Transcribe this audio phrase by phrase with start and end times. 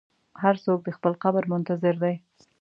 [0.41, 2.15] هر څوک د خپل قبر منتظر دی.